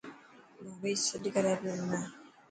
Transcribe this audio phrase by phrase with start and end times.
[0.77, 2.01] ڀويش سڏ ڪري پيو منا.